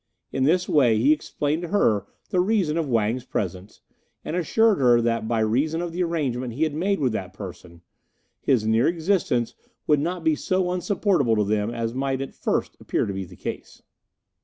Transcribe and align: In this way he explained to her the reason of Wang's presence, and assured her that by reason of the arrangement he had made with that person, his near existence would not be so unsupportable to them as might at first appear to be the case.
In 0.31 0.45
this 0.45 0.67
way 0.67 0.97
he 0.97 1.13
explained 1.13 1.61
to 1.61 1.67
her 1.67 2.07
the 2.31 2.39
reason 2.39 2.75
of 2.75 2.89
Wang's 2.89 3.23
presence, 3.23 3.81
and 4.25 4.35
assured 4.35 4.79
her 4.79 4.99
that 4.99 5.27
by 5.27 5.41
reason 5.41 5.79
of 5.79 5.91
the 5.91 6.01
arrangement 6.01 6.53
he 6.53 6.63
had 6.63 6.73
made 6.73 6.99
with 6.99 7.13
that 7.13 7.33
person, 7.33 7.83
his 8.41 8.65
near 8.65 8.87
existence 8.87 9.53
would 9.85 9.99
not 9.99 10.23
be 10.23 10.33
so 10.33 10.71
unsupportable 10.71 11.35
to 11.35 11.43
them 11.43 11.69
as 11.69 11.93
might 11.93 12.19
at 12.19 12.33
first 12.33 12.75
appear 12.79 13.05
to 13.05 13.13
be 13.13 13.25
the 13.25 13.35
case. 13.35 13.83